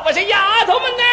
[0.00, 1.11] 我是丫头们呢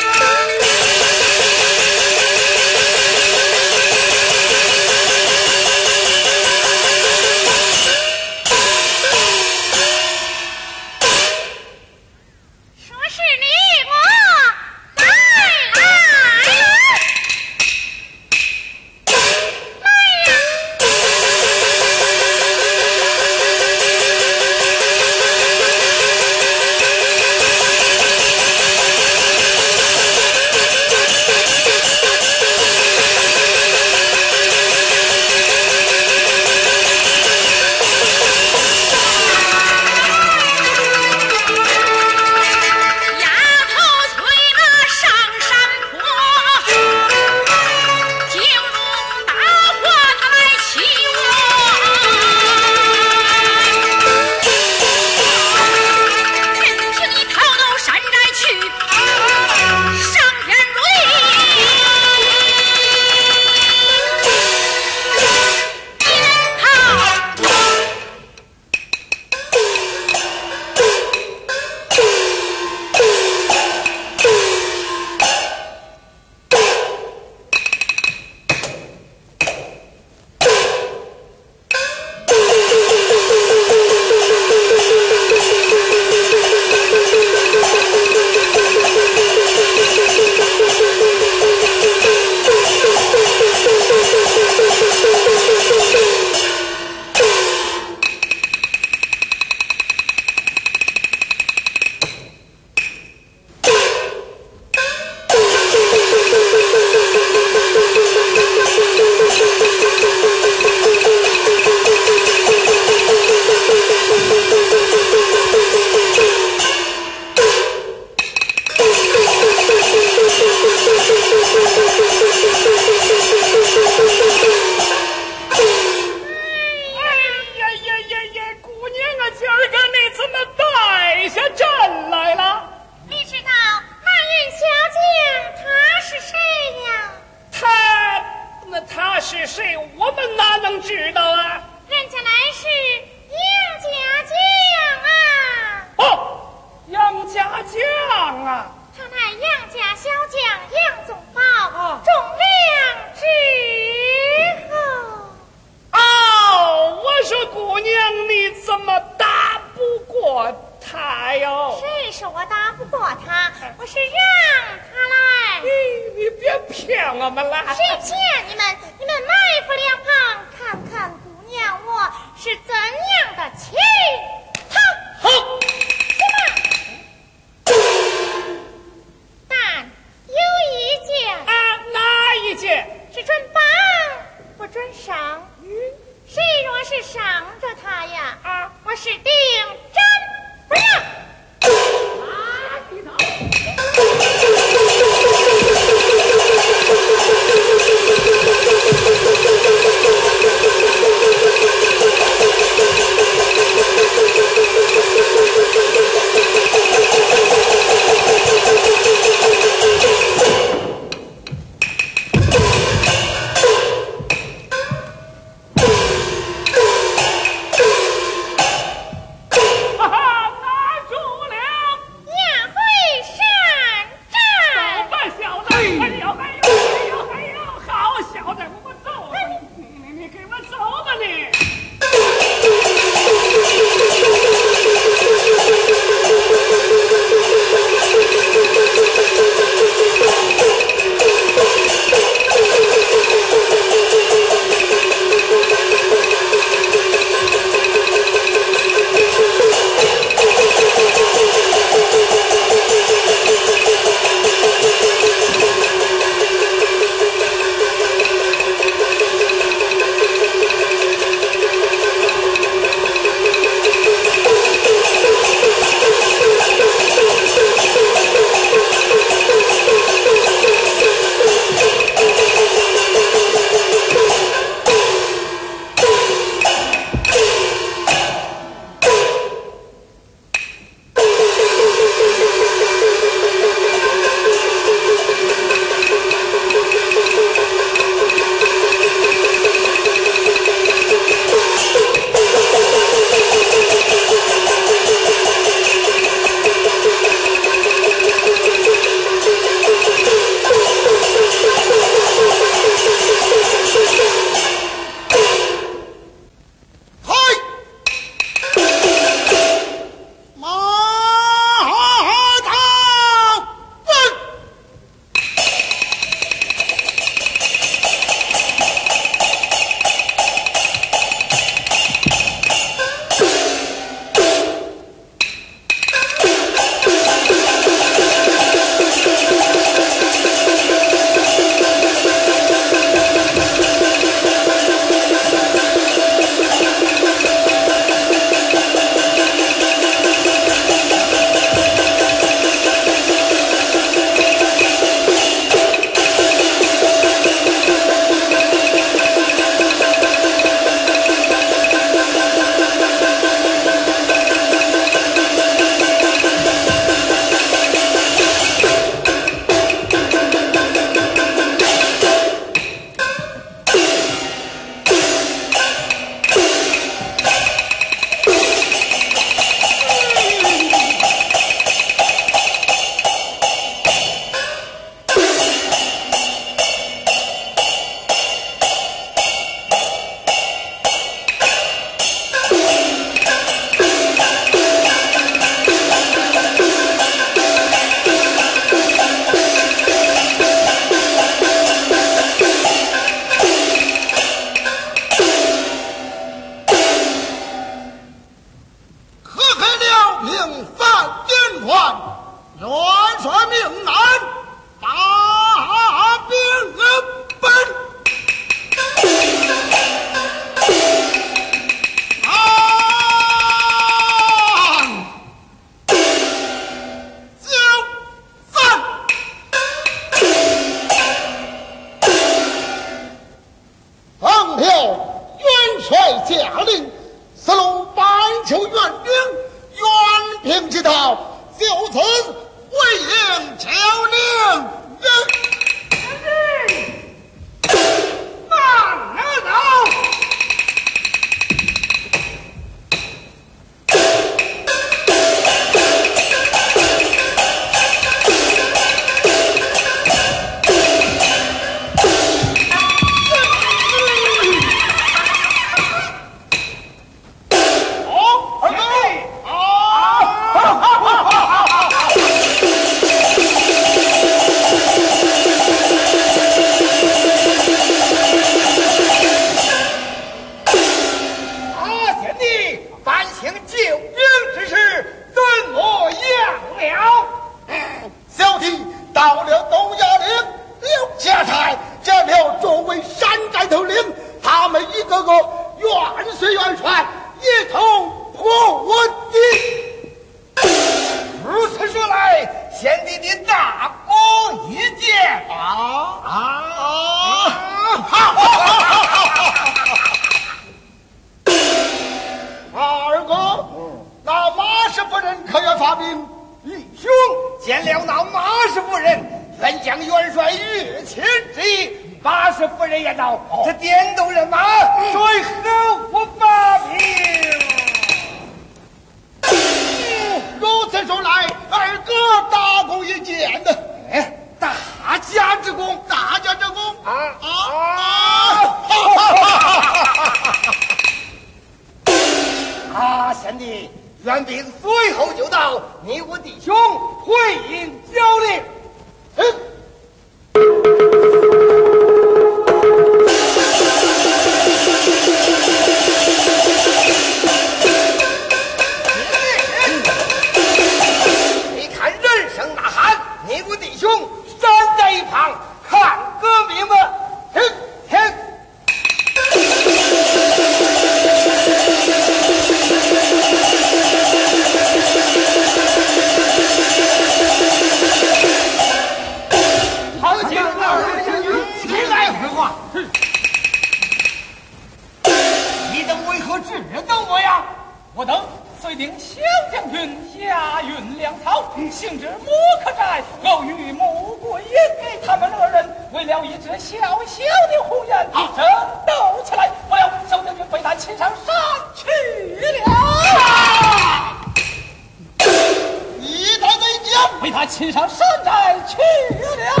[597.91, 600.00] 将，被他擒上山寨去了。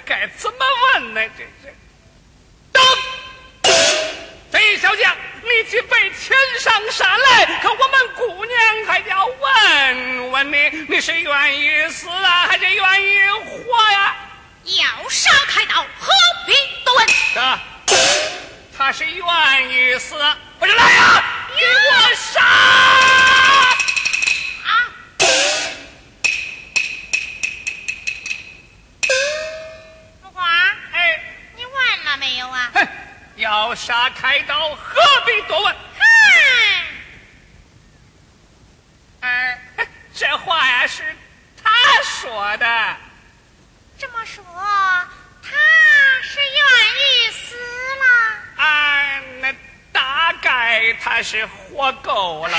[0.00, 0.58] 该怎么
[0.94, 1.20] 问呢？
[1.36, 1.70] 这这
[2.72, 2.82] 等
[4.50, 14.16] 贼小将你去被擒上山来可我们姑娘还要问问你你是愿意死啊还是愿意活呀？
[14.64, 16.12] 要杀开刀何
[16.46, 16.52] 必
[16.84, 17.06] 多问？
[18.76, 20.16] 他是愿意死
[51.42, 52.58] 活够了。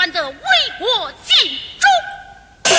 [0.00, 0.38] 算得为
[0.78, 2.72] 国尽忠；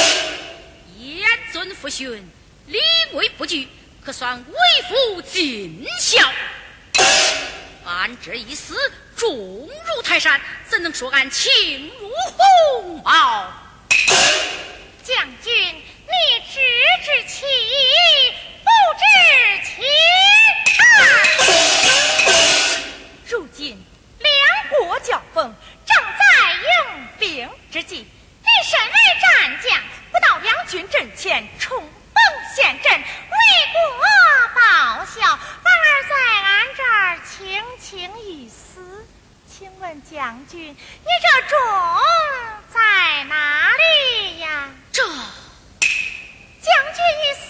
[0.98, 2.28] 严尊父训，
[2.66, 2.80] 礼
[3.12, 3.68] 规不惧，
[4.04, 4.56] 可算为
[4.90, 6.28] 父尽孝。
[7.86, 8.76] 俺这一死，
[9.16, 11.52] 重如泰山，怎能说俺轻
[12.00, 13.54] 如鸿毛？
[15.04, 16.60] 将军，你知
[17.06, 18.32] 之其一，
[18.64, 19.61] 不知
[27.82, 31.90] 之际，你身为战将，不到两军阵前冲锋
[32.56, 33.04] 陷阵，为
[33.74, 33.82] 国
[34.54, 36.14] 报效，反而在
[36.44, 39.04] 俺这儿轻轻一死。
[39.50, 40.76] 请问将军，你
[41.24, 41.58] 这种
[42.72, 44.70] 在哪里呀？
[44.92, 45.16] 这将
[46.94, 47.50] 军一死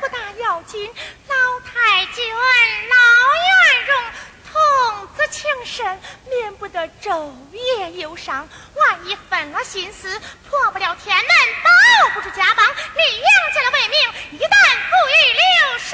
[0.00, 0.88] 不大要紧，
[1.26, 2.96] 老太君、老
[5.30, 8.48] 情深，免不得昼夜忧伤。
[8.74, 11.26] 万一分了心思，破不了天门，
[11.62, 11.70] 保
[12.14, 13.98] 不住家邦，立杨家的威名，
[14.40, 14.56] 一旦
[14.88, 15.42] 付于流
[15.78, 15.90] 水。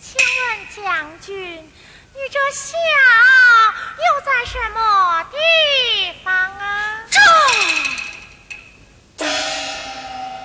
[0.00, 0.44] 请问
[0.74, 1.36] 将军，
[2.14, 2.76] 你这笑
[3.98, 5.36] 又在什么地
[6.24, 7.04] 方啊？
[9.18, 9.24] 这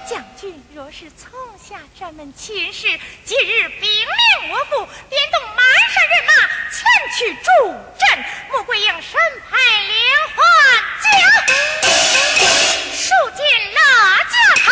[0.10, 5.58] 将军若是从下这门亲事，今日禀明我父，点动满
[5.94, 6.31] 山人马
[6.72, 6.80] 前
[7.18, 7.50] 去助
[8.00, 8.04] 阵。
[8.52, 9.20] 穆桂英身
[9.50, 9.58] 派
[9.88, 9.94] 莲
[10.34, 10.42] 花
[11.04, 11.10] 将，
[12.96, 13.04] 数
[13.36, 13.44] 尽
[13.74, 13.80] 哪
[14.32, 14.66] 家堂，